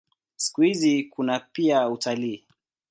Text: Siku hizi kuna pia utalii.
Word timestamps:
Siku 0.35 0.61
hizi 0.61 1.03
kuna 1.03 1.39
pia 1.39 1.89
utalii. 1.89 2.43